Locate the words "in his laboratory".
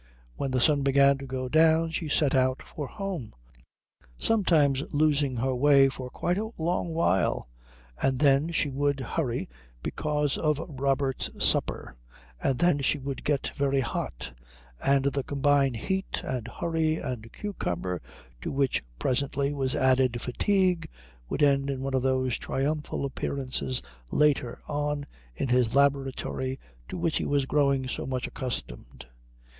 25.35-26.59